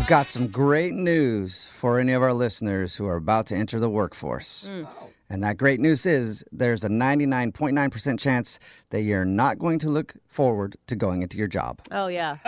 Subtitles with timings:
[0.00, 3.78] We've got some great news for any of our listeners who are about to enter
[3.78, 4.66] the workforce.
[4.66, 4.88] Mm.
[5.28, 8.58] And that great news is there's a 99.9% chance
[8.88, 11.82] that you're not going to look forward to going into your job.
[11.92, 12.38] Oh, yeah.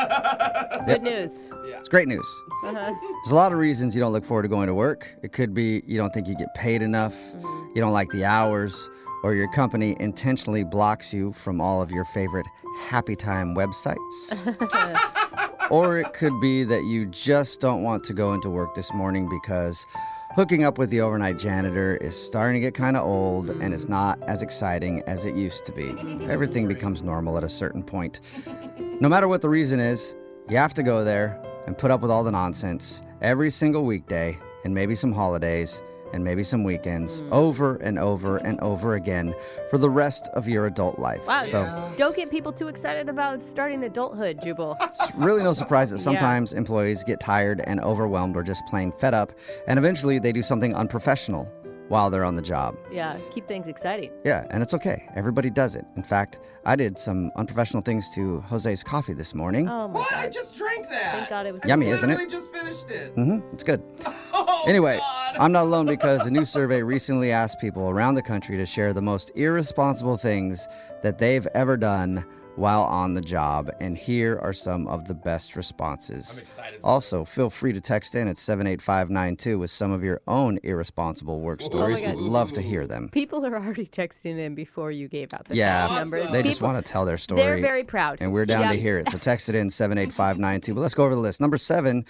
[0.87, 1.51] Good news.
[1.67, 2.27] It's great news.
[2.65, 2.95] Uh-huh.
[3.23, 5.07] There's a lot of reasons you don't look forward to going to work.
[5.23, 7.77] It could be you don't think you get paid enough, mm-hmm.
[7.77, 8.89] you don't like the hours,
[9.23, 12.47] or your company intentionally blocks you from all of your favorite
[12.81, 13.99] happy time websites.
[15.73, 19.27] or it could be that you just don't want to go into work this morning
[19.27, 19.87] because
[20.35, 23.89] hooking up with the overnight janitor is starting to get kind of old and it's
[23.89, 25.89] not as exciting as it used to be.
[26.29, 28.21] Everything becomes normal at a certain point.
[29.01, 30.15] No matter what the reason is,
[30.51, 34.39] you have to go there and put up with all the nonsense every single weekday
[34.65, 39.35] and maybe some holidays and maybe some weekends over and over and over again
[39.71, 41.27] for the rest of your adult life.
[41.27, 41.45] Wow.
[41.45, 44.77] So Don't get people too excited about starting adulthood, Jubal.
[44.83, 49.15] it's really no surprise that sometimes employees get tired and overwhelmed or just plain fed
[49.15, 49.33] up,
[49.67, 51.51] and eventually they do something unprofessional
[51.89, 52.75] while they're on the job.
[52.91, 54.11] Yeah, keep things exciting.
[54.25, 55.07] Yeah, and it's okay.
[55.15, 55.85] Everybody does it.
[55.97, 59.69] In fact, I did some unprofessional things to Jose's coffee this morning.
[59.69, 60.13] Oh, my What?
[60.15, 61.13] I just drank that.
[61.13, 62.13] Thank God it was Yummy, isn't it?
[62.15, 63.13] Literally just finished it.
[63.15, 63.83] hmm it's good.
[64.35, 65.22] Oh, Anyway, God.
[65.39, 68.93] I'm not alone because a new survey recently asked people around the country to share
[68.93, 70.69] the most irresponsible things
[71.03, 72.25] that they've ever done
[72.57, 73.71] while on the job.
[73.81, 76.31] And here are some of the best responses.
[76.37, 76.81] I'm excited.
[76.85, 81.61] Also, feel free to text in at 78592 with some of your own irresponsible work
[81.63, 82.01] oh stories.
[82.01, 82.15] God.
[82.17, 83.09] We'd love to hear them.
[83.09, 86.19] People are already texting in before you gave out the Yeah, text number.
[86.19, 86.33] Awesome.
[86.33, 87.41] They just want to tell their story.
[87.41, 88.19] They're very proud.
[88.21, 88.73] and we're down Yeah.
[88.73, 89.09] to hear it.
[89.11, 90.75] So text it in 78592.
[90.75, 91.41] But let's go over the list.
[91.41, 92.05] Number seven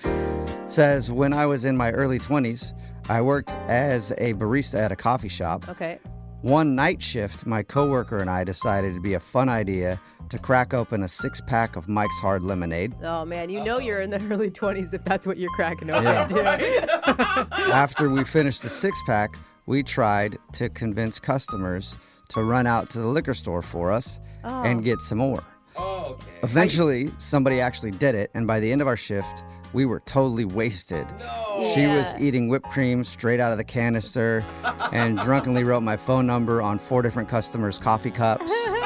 [0.67, 2.73] says When I was in my early 20s,
[3.09, 5.69] I worked as a barista at a coffee shop.
[5.69, 5.99] Okay.
[6.43, 10.75] One night shift, my coworker and I decided it'd be a fun idea to crack
[10.75, 12.95] open a six pack of Mike's Hard Lemonade.
[13.03, 13.49] Oh, man.
[13.51, 17.47] You know you're in the early 20s if that's what you're cracking open Yeah.
[17.73, 21.95] After we finished the six pack, we tried to convince customers
[22.31, 24.63] to run out to the liquor store for us Oh.
[24.65, 25.45] and get some more.
[25.77, 26.27] Oh, okay.
[26.43, 30.45] Eventually, somebody actually did it, and by the end of our shift, we were totally
[30.45, 31.07] wasted.
[31.19, 31.73] No.
[31.75, 34.45] She was eating whipped cream straight out of the canister
[34.93, 38.51] and drunkenly wrote my phone number on four different customers' coffee cups.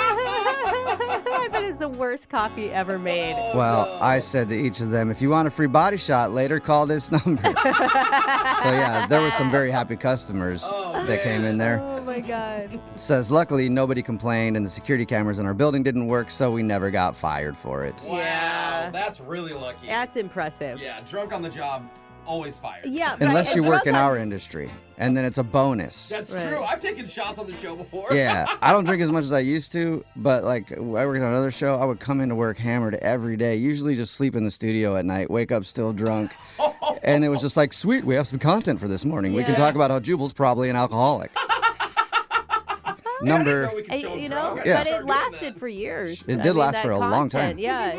[2.17, 3.35] worst coffee ever made.
[3.55, 6.59] Well, I said to each of them, if you want a free body shot later,
[6.59, 7.43] call this number.
[7.43, 11.79] so, yeah, there were some very happy customers Oh, that came in there.
[11.83, 12.81] Oh, my God.
[12.95, 16.63] Says, luckily, nobody complained and the security cameras in our building didn't work, so we
[16.63, 18.03] never got fired for it.
[18.09, 18.17] Wow.
[18.17, 18.89] Yeah.
[18.89, 19.87] That's really lucky.
[19.87, 20.81] That's impressive.
[20.81, 21.87] Yeah, drunk on the job,
[22.27, 22.85] always fired.
[22.87, 26.09] Yeah, Unless I- you work in our industry, and then it's a bonus.
[26.09, 26.49] That's Right.
[26.49, 26.63] true.
[26.65, 28.09] I've taken shots on the show before.
[28.13, 31.29] yeah, I don't drink as much as I used to, but like I worked on
[31.33, 33.57] another show, I would come into work hammered every day.
[33.57, 36.31] Usually just sleep in the studio at night, wake up still drunk,
[37.03, 39.35] and it was just like, sweet, we have some content for this morning.
[39.35, 41.31] We can talk about how Jubal's probably an alcoholic.
[41.37, 44.85] I didn't Number know I- you know, Yeah.
[44.85, 46.29] but it lasted for years.
[46.29, 47.59] It I did mean, last for a long time.
[47.59, 47.99] Yeah.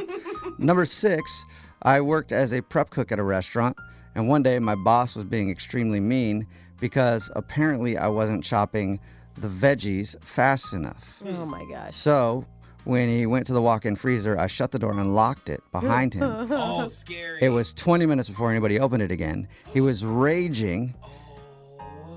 [0.60, 1.44] number six,
[1.82, 3.78] I worked as a prep cook at a restaurant,
[4.18, 6.48] and one day my boss was being extremely mean
[6.80, 9.00] because apparently I wasn't chopping
[9.38, 11.20] the veggies fast enough.
[11.24, 11.96] Oh my gosh.
[11.96, 12.44] So
[12.84, 16.16] when he went to the walk-in freezer, I shut the door and locked it behind
[16.16, 16.52] him.
[16.52, 17.44] Oh, scary.
[17.44, 19.48] It was 20 minutes before anybody opened it again.
[19.72, 20.96] He was raging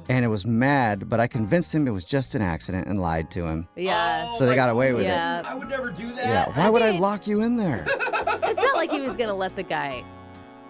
[0.08, 3.30] and it was mad, but I convinced him it was just an accident and lied
[3.32, 3.68] to him.
[3.76, 4.24] Yeah.
[4.26, 5.08] Oh So they got away with it.
[5.08, 5.42] Yeah.
[5.44, 6.26] I would never do that.
[6.26, 7.86] Yeah, why would I lock you in there?
[8.42, 10.02] It's not like he was gonna let the guy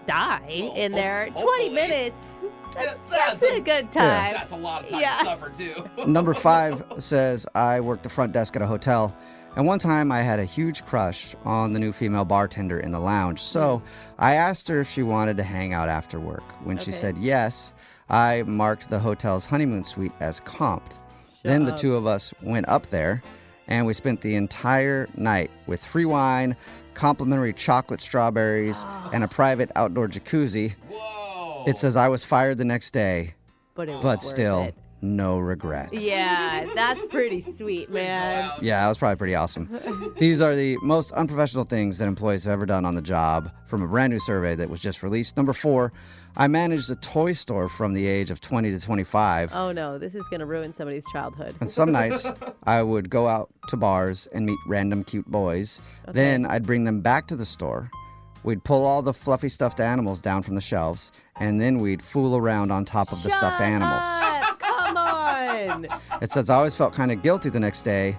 [0.06, 1.25] die Well, in there.
[1.27, 1.44] hopefully.
[1.44, 2.37] Twenty minutes.
[2.75, 4.33] That's, That's- that's a good time.
[4.33, 5.19] That's a lot of time Yeah.
[5.19, 5.84] to suffer too.
[6.06, 9.15] Number five says I worked the front desk at a hotel,
[9.56, 13.00] and one time I had a huge crush on the new female bartender in the
[13.00, 13.43] lounge.
[13.43, 13.87] So hmm.
[14.21, 16.44] I asked her if she wanted to hang out after work.
[16.65, 17.72] When she said yes,
[18.09, 20.99] I marked the hotel's honeymoon suite as comped.
[21.43, 21.78] then the up.
[21.81, 23.22] two of us went up there,
[23.67, 26.55] and we spent the entire night with free wine,
[27.00, 29.09] complimentary chocolate strawberries, ah.
[29.15, 30.75] and a private outdoor jacuzzi.
[30.91, 31.64] Whoa.
[31.67, 33.35] It says I was fired the next day,
[33.75, 34.75] but it was but still, it.
[35.02, 35.93] No regrets.
[35.93, 38.50] Yeah, that's pretty sweet, man.
[38.61, 40.12] Yeah, that was probably pretty awesome.
[40.19, 43.82] These are the most unprofessional things that employees have ever done on the job from
[43.82, 45.37] a brand new survey that was just released.
[45.37, 45.93] Number four,
[46.37, 49.52] I managed a toy store from the age of 20 to 25.
[49.55, 51.56] Oh no, this is gonna ruin somebody's childhood.
[51.61, 52.26] And some nights
[52.64, 55.81] I would go out to bars and meet random cute boys.
[56.08, 57.91] Then I'd bring them back to the store.
[58.43, 62.37] We'd pull all the fluffy stuffed animals down from the shelves, and then we'd fool
[62.37, 63.93] around on top of the stuffed animals.
[64.02, 64.30] up, Come
[65.69, 65.87] on.
[66.23, 68.17] It says I always felt kind of guilty the next day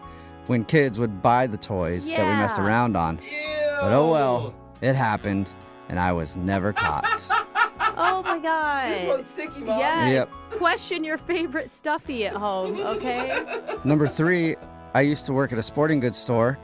[0.48, 2.66] when kids would buy the toys that we messed Yeah.
[2.66, 3.18] around on.
[3.18, 3.22] Ew.
[3.82, 5.50] But oh well, it happened,
[5.90, 7.06] and I was never caught.
[7.94, 8.92] Oh my god.
[8.94, 9.78] This one's sticky, mom.
[9.80, 10.10] Yeah.
[10.10, 10.30] Yep.
[10.52, 13.46] Question your favorite stuffy at home, okay?
[13.84, 14.56] Number three,
[14.94, 16.58] I used to work at a sporting goods store,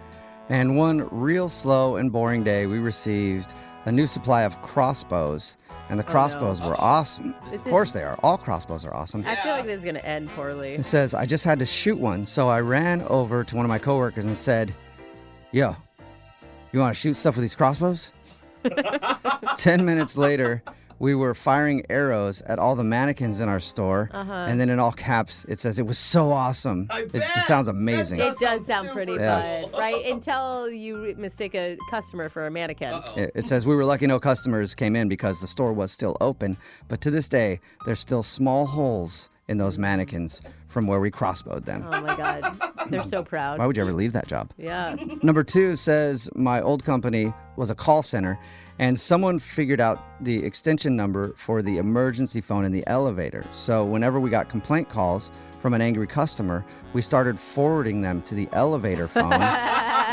[0.49, 3.53] and one real slow and boring day, we received
[3.85, 5.57] a new supply of crossbows,
[5.89, 7.33] and the oh, crossbows were awesome.
[7.51, 8.17] This of is- course, they are.
[8.23, 9.23] All crossbows are awesome.
[9.25, 10.73] I feel like this is gonna end poorly.
[10.75, 13.69] It says, I just had to shoot one, so I ran over to one of
[13.69, 14.73] my coworkers and said,
[15.51, 15.75] Yo,
[16.71, 18.11] you want to shoot stuff with these crossbows?
[19.57, 20.61] Ten minutes later,
[20.99, 24.09] we were firing arrows at all the mannequins in our store.
[24.13, 24.33] Uh-huh.
[24.33, 26.87] And then in all caps, it says, It was so awesome.
[26.89, 27.21] I It, bet.
[27.37, 28.17] it sounds amazing.
[28.17, 29.61] does It does sound sound pretty super Yeah.
[29.63, 30.05] fun, right?
[30.05, 33.01] Until you mistake a customer for a mannequin.
[33.15, 36.17] It, it says, We were lucky no customers came in because the store was still
[36.21, 36.57] open.
[36.87, 41.63] But to this day, there's still small holes in those mannequins from where we crossbowed
[41.65, 41.85] them.
[41.89, 42.59] Oh my god,
[42.89, 43.59] they're so proud.
[43.59, 44.51] Why would you ever leave that job?
[44.57, 44.95] Yeah.
[45.23, 48.37] Number two says my old company was a call center,
[48.79, 53.45] and someone figured out the extension number for the emergency phone in the elevator.
[53.51, 55.31] So whenever we got complaint calls
[55.61, 59.33] from an angry customer, we started forwarding them to the elevator phone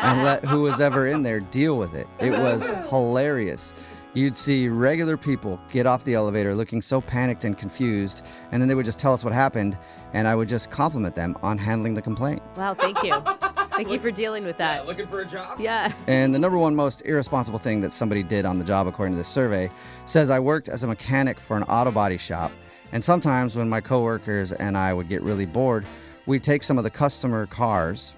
[0.04, 2.06] and let who was ever in there deal with it.
[2.18, 3.72] It was hilarious.
[4.14, 8.22] You'd see regular people get off the elevator looking so panicked and confused,
[8.52, 9.76] and then they would just tell us what happened,
[10.12, 12.40] and I would just compliment them on handling the complaint.
[12.56, 12.74] Wow.
[12.74, 13.20] Thank you.
[13.76, 14.86] Thank you for dealing with Yeah, that.
[14.86, 15.60] looking for a job?
[15.60, 15.92] Yeah.
[16.06, 19.18] And the number one most irresponsible thing that somebody did on the job, according to
[19.18, 19.70] this survey,
[20.06, 22.52] says I worked as a mechanic for an auto body shop.
[22.92, 25.84] And sometimes when my coworkers and I would get really bored,
[26.26, 28.12] we'd take some of the customer cars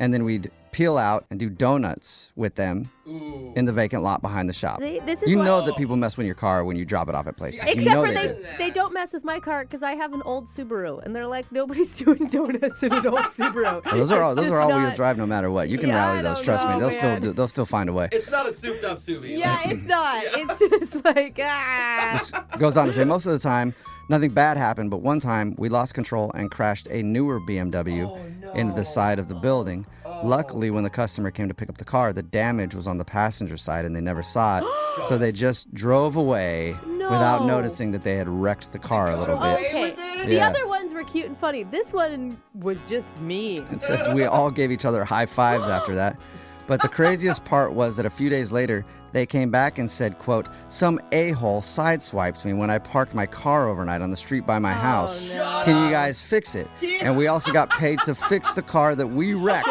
[0.00, 3.52] and then we'd peel out and do donuts with them Ooh.
[3.56, 4.78] in the vacant lot behind the shop.
[4.80, 7.08] They- this is You why- know that people mess with your car when you drop
[7.08, 7.60] it off at places.
[7.60, 8.44] I You Except know for they, do.
[8.58, 11.50] they don't mess with my car because I have an old Subaru, and they're like
[11.50, 13.84] nobody's doing donuts in an old Subaru.
[13.84, 15.68] Well, those are all It's those are just all wheel not- drive no matter what.
[15.68, 16.34] You can Yeah, rally I those.
[16.36, 17.20] don't Trust me, know, they'll still man.
[17.20, 18.08] do, they'll still find a way.
[18.12, 19.36] It's not a souped up Subi.
[19.38, 20.22] Yeah, it's not.
[20.26, 22.44] It's just like ah.
[22.58, 23.74] goes on to say most of the time
[24.10, 28.52] nothing bad happened, but one time we lost control and crashed a newer BMW Oh,
[28.52, 29.86] into the side of the building.
[30.24, 33.04] Luckily, when the customer came to pick up the car, the damage was on the
[33.04, 34.64] passenger side and they never saw it.
[35.08, 39.38] so they just drove away without noticing that they had wrecked the car a little
[39.38, 39.66] bit.
[39.68, 39.90] Okay.
[39.92, 40.26] with?
[40.26, 40.48] The Yeah.
[40.48, 41.62] other ones were cute and funny.
[41.62, 43.66] This one was just mean.
[43.70, 46.18] It says we all gave each other high fives after that.
[46.70, 50.20] But the craziest part was that a few days later, they came back and said,
[50.20, 54.60] quote, some a-hole sideswiped me when I parked my car overnight on the street by
[54.60, 55.32] my oh, house.
[55.32, 55.62] Oh, no.
[55.64, 56.68] Can you guys fix it?
[57.02, 59.66] And we also got paid to fix the car that we wrecked.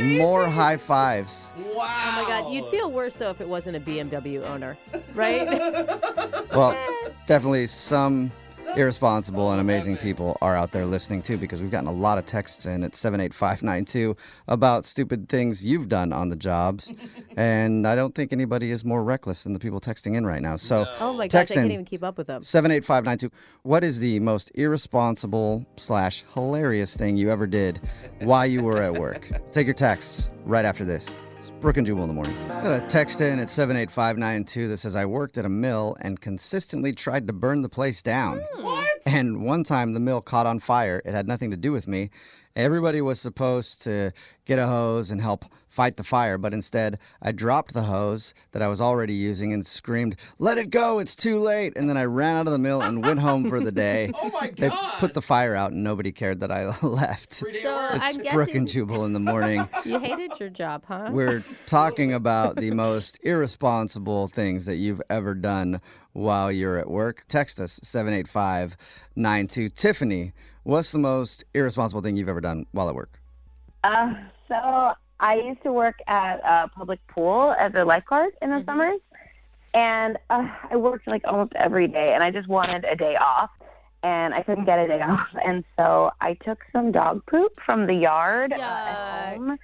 [0.00, 1.48] More high fives.
[1.56, 1.86] Wow.
[1.88, 4.76] Oh my god, you'd feel worse though if it wasn't a BMW owner,
[5.14, 5.46] right?
[6.52, 6.76] Well,
[7.28, 8.32] definitely some
[8.76, 12.26] irresponsible and amazing people are out there listening too because we've gotten a lot of
[12.26, 14.16] texts in at 78592
[14.48, 16.92] about stupid things you've done on the jobs.
[17.36, 20.56] and I don't think anybody is more reckless than the people texting in right now.
[20.56, 22.42] So oh my gosh, text I can't even keep up with them.
[22.42, 23.34] 78592.
[23.62, 27.80] What is the most irresponsible slash hilarious thing you ever did
[28.20, 29.30] while you were at work?
[29.52, 31.08] Take your texts right after this.
[31.40, 32.36] It's Brooke and Jubal in the morning.
[32.48, 36.92] Got a text in at 78592 that says, I worked at a mill and consistently
[36.92, 38.42] tried to burn the place down.
[38.52, 38.62] Hmm.
[38.62, 38.98] What?
[39.06, 41.00] And one time the mill caught on fire.
[41.02, 42.10] It had nothing to do with me.
[42.54, 44.12] Everybody was supposed to
[44.44, 48.60] get a hose and help fight the fire, but instead I dropped the hose that
[48.60, 51.72] I was already using and screamed, Let it go, it's too late.
[51.76, 54.10] And then I ran out of the mill and went home for the day.
[54.22, 57.32] Oh my They put the fire out and nobody cared that I left.
[57.32, 58.02] So, at work.
[58.02, 59.66] I'm It's Brooke and guessing- Jubal in the morning.
[59.84, 61.08] You hated your job, huh?
[61.10, 65.80] We're talking about the most irresponsible things that you've ever done
[66.12, 67.24] while you're at work.
[67.28, 69.70] Text us 78592.
[69.70, 70.32] Tiffany,
[70.64, 73.20] what's the most irresponsible thing you've ever done while at work?
[73.84, 74.14] Uh,
[74.48, 78.64] so I used to work at a public pool as a lifeguard in the Mhm.
[78.64, 79.00] summers,
[79.74, 83.50] and uh, I worked like almost every day, and I just wanted a day off,
[84.02, 87.86] and I couldn't get a day off, and so I took some dog poop from
[87.86, 88.88] the yard uh, Yuck.
[88.88, 88.98] at
[89.36, 89.58] home,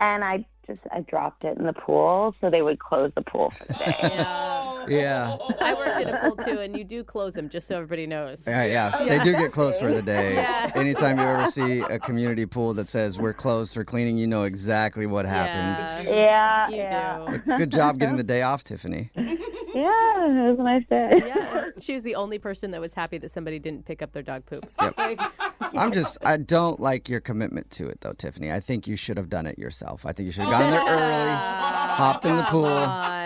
[0.00, 3.52] and I just I dropped it in the pool, so they would close the pool
[3.56, 4.26] for the day.
[4.90, 5.36] Yeah.
[5.48, 5.56] Yeah.
[5.60, 8.42] I worked in a pool too, and you do close them just so everybody knows.
[8.46, 9.18] Yeah, yeah, Yeah.
[9.18, 10.34] they do get closed for the day.
[10.34, 10.72] Yeah.
[10.74, 14.44] Anytime you ever see a community pool that says we're closed for cleaning, you know
[14.44, 16.06] exactly what happened.
[16.08, 19.10] yeah, You yeah, Good job getting the day off, Tiffany.
[19.16, 19.34] yeah.
[20.18, 21.22] It was a nice day.
[21.26, 24.22] Yeah, she was the only person that was happy that somebody didn't pick up their
[24.22, 24.66] dog poop.
[24.80, 24.98] Yep.
[24.98, 25.20] Like,
[25.74, 28.50] I'm just, I don't like your commitment to it though, Tiffany.
[28.50, 30.04] I think you should have done it yourself.
[30.06, 33.17] I think you should have oh, gone there early, hopped in the pool, on.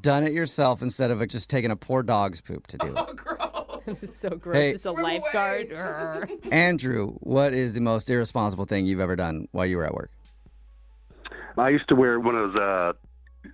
[0.00, 2.96] Done it yourself instead of just taking a poor dog's poop to do it.
[3.08, 3.82] Oh, gross.
[3.86, 4.56] It was so gross.
[4.56, 4.72] Hey.
[4.72, 5.72] Just a lifeguard.
[6.50, 10.10] Andrew, what is the most irresponsible thing you've ever done while you were at work?
[11.56, 12.60] I used to wear one of those.
[12.60, 12.92] Uh,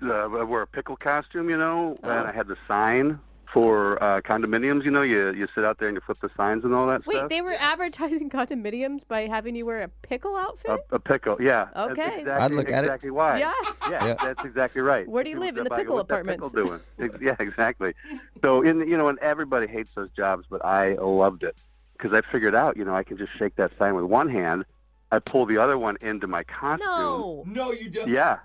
[0.03, 3.21] uh, I wore a pickle costume, you know, and I had the sign
[3.53, 4.85] for uh, condominiums.
[4.85, 7.03] You know, you you sit out there and you flip the signs and all that
[7.03, 7.13] stuff.
[7.13, 7.29] Wait, stuff.
[7.31, 10.71] they were advertising condominiums by having you wear a pickle outfit?
[10.91, 11.69] a, a pickle, yeah.
[11.77, 12.21] Okay.
[12.21, 12.87] Exactly, I'd look at it.
[12.87, 13.39] exactly why.
[13.39, 13.53] yeah.
[13.91, 14.15] Yeah, Yeah.
[14.23, 15.07] that's exactly right.
[15.09, 15.57] Where do you People live?
[15.59, 15.77] In step the by
[16.21, 17.21] and pickle go, "What's that pickle doing?
[17.23, 17.95] Yeah, exactly.
[18.43, 21.57] So, in you know, and everybody hates those jobs, but I loved it
[21.93, 24.65] because I figured out, you know, I can just shake that sign with one hand.
[25.11, 26.87] I pull the other one into my costume.
[26.89, 27.45] No.
[27.47, 28.09] No, you don't.
[28.09, 28.39] Yeah.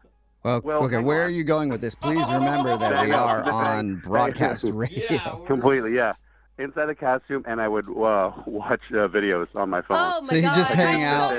[0.43, 1.27] Well, Well, okay, where on.
[1.27, 1.95] are you going with this?
[1.95, 3.51] Please remember that we are on.
[3.51, 5.03] on broadcast radio.
[5.09, 5.35] Yeah.
[5.45, 6.13] Completely, yeah.
[6.59, 9.97] Inside the costume, and I would uh, watch uh, videos on my phone.
[9.99, 10.55] Oh my So you god.
[10.55, 11.37] just hang I'm out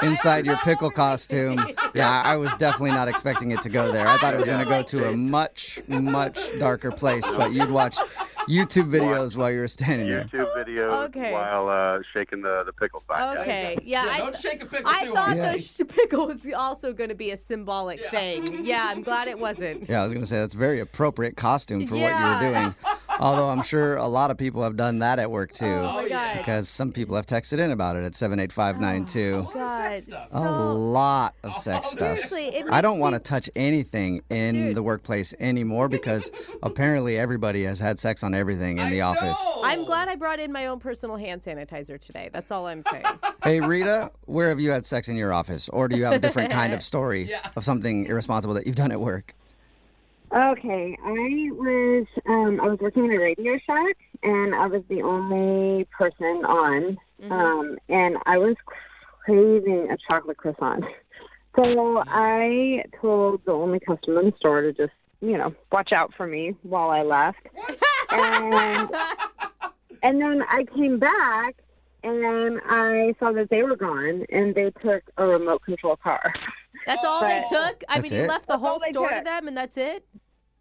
[0.00, 0.96] so Inside your pickle relieved.
[0.96, 1.66] costume.
[1.94, 4.06] Yeah, I was definitely not expecting it to go there.
[4.06, 7.70] I thought it was going to go to a much, much darker place, but you'd
[7.70, 7.96] watch
[8.48, 10.28] YouTube videos while you were standing there.
[10.66, 11.32] YouTube videos Okay.
[11.32, 13.34] while uh, shaking the, the pickle sign.
[13.36, 13.42] yeah.
[13.42, 13.78] Okay.
[13.84, 14.04] Yeah.
[14.06, 15.36] Yeah, I, don't shake a pickle I too thought hard.
[15.38, 15.52] Yeah.
[15.52, 18.10] the sh- pickle was also going to be a symbolic Yeah.
[18.10, 18.64] thing.
[18.64, 19.88] Yeah, I'm glad it wasn't.
[19.88, 22.00] Yeah, I was going to say that's a very appropriate costume for what
[22.42, 22.74] you were doing.
[23.18, 25.66] Although I'm sure a lot of people have done that at work too.
[25.66, 26.36] Oh my Oh, god.
[26.38, 29.48] Because some people have texted in about it at 78592.
[29.52, 29.98] God.
[29.98, 30.28] stuff.
[30.32, 32.08] A lot of oh, sex Oh, stuff.
[32.18, 34.76] seriously, it I don't makes want to touch anything in Dude.
[34.76, 36.30] the workplace anymore because
[36.62, 39.38] apparently everybody has had sex on everything in I the office.
[39.44, 39.60] know.
[39.64, 42.30] I'm glad I brought in my own personal hand sanitizer today.
[42.32, 43.04] That's all I'm saying.
[43.44, 45.68] Hey, Rita, where have you had sex in your office?
[45.68, 47.38] Or do you have a different kind of story Yeah.
[47.54, 49.34] of something irresponsible that you've done at work?
[50.32, 55.02] Okay, I was um, I was working in a Radio Shack, and I was the
[55.02, 56.98] only person on,
[57.30, 58.56] um, and I was
[59.24, 60.84] craving a chocolate croissant.
[61.54, 66.12] So I told the only customer in the store to just you know watch out
[66.14, 67.46] for me while I left,
[68.10, 68.90] and
[70.02, 71.56] and then I came back.
[72.02, 76.32] And I saw that they were gone, and they took a remote control car.
[76.86, 77.82] That's all they took.
[77.88, 79.76] I That's mean, you left the That's whole all they store to them, and that's
[79.76, 80.06] it.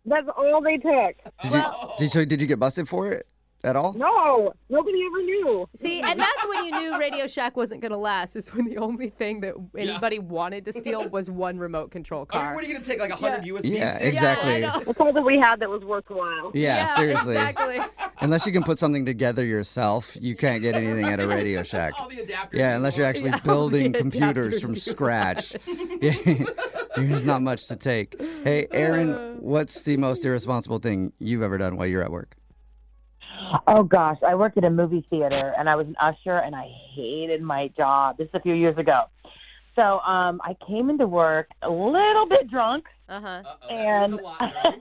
[0.05, 1.15] That's all they took.
[1.43, 3.27] Did Well- you did, so did you get busted for it
[3.65, 3.93] at all?
[3.93, 5.67] No, nobody ever knew.
[5.75, 8.35] See, and that's when you knew Radio Shack wasn't going to last.
[8.35, 12.37] Is when the only thing that anybody wanted to steal was one remote control I
[12.37, 12.55] mean, car.
[12.55, 14.05] what are you gonna take like a hundred USB Yeah, sticks?
[14.05, 14.59] exactly.
[14.61, 14.83] Yeah, I.
[14.83, 16.51] That's all that we had that was worthwhile.
[16.53, 17.35] Yeah, seriously.
[17.35, 17.79] Exactly.
[18.21, 21.93] Unless you can put something together yourself, you can't get anything at a Radio Shack.
[21.99, 22.53] All the adapters.
[22.53, 25.53] Yeah, unless you're actually Yeah, building computers from scratch.
[26.95, 28.19] There's not much to take.
[28.43, 32.35] Hey, Aaron, what's the most irresponsible thing you've ever done while you're at work?
[33.67, 36.69] Oh gosh, I worked at a movie theater and I was an usher and I
[36.93, 38.17] hated my job.
[38.17, 39.03] This is a few years ago.
[39.75, 43.27] So um, I came into work a little bit drunk Uh huh.
[43.45, 44.79] Uh-oh, that and a lot, right?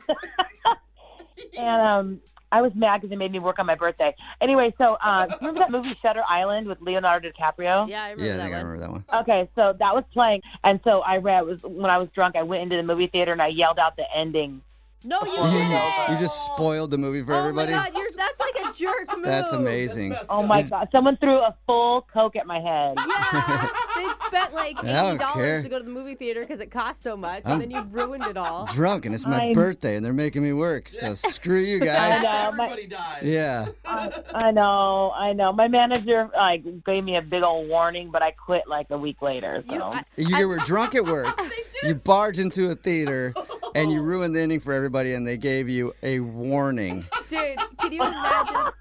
[1.59, 2.21] and um,
[2.53, 4.15] I was mad because they made me work on my birthday.
[4.41, 7.89] Anyway, so uh, remember that movie Shutter Island with Leonardo DiCaprio?
[7.89, 8.67] Yeah, I remember Yeah, I that think I one.
[8.67, 9.05] remember that one.
[9.23, 12.37] Okay, so that was playing, and so I read was when I was drunk.
[12.37, 14.63] I went into the movie theater and I yelled out the ending.
[15.07, 16.13] No, you didn't.
[16.13, 17.73] You just spoiled the movie for oh everybody.
[17.73, 19.25] my God, you're that's like a jerk move.
[19.25, 20.11] That's amazing.
[20.11, 20.49] That's messed Oh up.
[20.49, 20.89] my god!
[20.93, 22.97] Someone threw a full coke at my head.
[22.99, 27.03] Yeah, they spent like eighty dollars to go to the movie theater because it cost
[27.03, 28.67] so much, I'm- and then you ruined it all.
[28.67, 30.89] Drunk and it's my I'm- birthday and they're making me work.
[30.89, 32.23] So screw you I guys.
[32.23, 33.23] know, my- dies.
[33.23, 33.67] Yeah.
[33.87, 35.53] I know, I know.
[35.53, 39.23] My manager like gave me a big old warning, but I quit like a week
[39.23, 39.65] later.
[39.69, 40.05] So You, I,
[40.41, 41.41] You were drunk at work.
[41.83, 43.33] You barge into a theater
[43.75, 44.05] and you oh.
[44.05, 47.05] ruined the ending for everybody and they gave you a warning.
[47.29, 48.73] dude, can you imagine?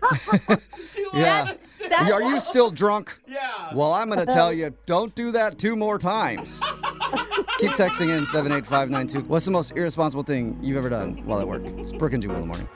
[0.87, 1.43] She Yeah.
[1.43, 1.59] lost.
[1.89, 3.17] That's Are you still drunk?
[3.27, 3.73] Yeah.
[3.73, 4.55] Well, I'm going to tell uh-huh.
[4.55, 6.59] you, don't do that two more times.
[7.59, 9.21] Keep texting in 78592.
[9.29, 11.63] What's the most irresponsible thing you've ever done while at work?
[11.63, 12.67] It's Brooke and Jubal in the morning.